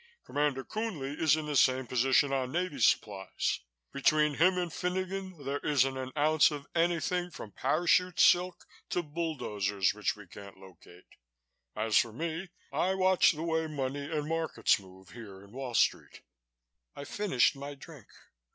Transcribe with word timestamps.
Commander 0.25 0.63
Coonley 0.63 1.15
is 1.21 1.35
in 1.35 1.45
the 1.45 1.55
same 1.55 1.85
position 1.85 2.33
on 2.33 2.51
Navy 2.51 2.79
Supplies. 2.79 3.59
Between 3.91 4.33
him 4.33 4.57
and 4.57 4.73
Finogan 4.73 5.45
there 5.45 5.59
isn't 5.59 5.95
an 5.95 6.11
ounce 6.17 6.49
of 6.49 6.65
anything 6.73 7.29
from 7.29 7.51
parachute 7.51 8.19
silk 8.19 8.65
to 8.89 9.03
bull 9.03 9.37
dozers 9.37 9.93
which 9.93 10.15
we 10.15 10.25
can't 10.25 10.57
locate. 10.57 11.05
As 11.75 11.99
for 11.99 12.11
me, 12.11 12.49
I 12.73 12.95
watch 12.95 13.33
the 13.33 13.43
way 13.43 13.67
money 13.67 14.09
and 14.09 14.27
markets 14.27 14.79
move 14.79 15.11
here 15.11 15.43
in 15.43 15.51
Wall 15.51 15.75
Street." 15.75 16.21
I 16.95 17.03
finished 17.03 17.55
my 17.55 17.75
drink. 17.75 18.07